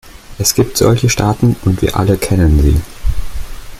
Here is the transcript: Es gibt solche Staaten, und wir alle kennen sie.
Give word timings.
Es 0.39 0.55
gibt 0.55 0.77
solche 0.77 1.09
Staaten, 1.11 1.55
und 1.63 1.83
wir 1.83 1.95
alle 1.95 2.17
kennen 2.17 2.59
sie. 2.59 2.81